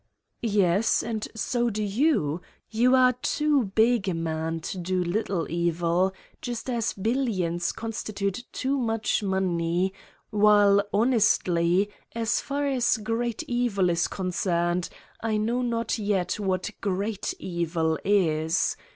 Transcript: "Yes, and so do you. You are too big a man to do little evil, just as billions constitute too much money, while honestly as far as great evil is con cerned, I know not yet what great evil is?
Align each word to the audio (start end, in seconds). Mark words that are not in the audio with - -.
"Yes, 0.41 1.03
and 1.03 1.27
so 1.35 1.69
do 1.69 1.83
you. 1.83 2.41
You 2.71 2.95
are 2.95 3.13
too 3.13 3.65
big 3.65 4.09
a 4.09 4.15
man 4.15 4.59
to 4.61 4.79
do 4.79 5.03
little 5.03 5.45
evil, 5.47 6.11
just 6.41 6.71
as 6.71 6.93
billions 6.93 7.71
constitute 7.71 8.45
too 8.51 8.79
much 8.79 9.21
money, 9.21 9.93
while 10.31 10.81
honestly 10.91 11.91
as 12.15 12.41
far 12.41 12.65
as 12.65 12.97
great 12.97 13.43
evil 13.43 13.91
is 13.91 14.07
con 14.07 14.31
cerned, 14.31 14.89
I 15.21 15.37
know 15.37 15.61
not 15.61 15.99
yet 15.99 16.39
what 16.39 16.71
great 16.81 17.35
evil 17.37 17.99
is? 18.03 18.75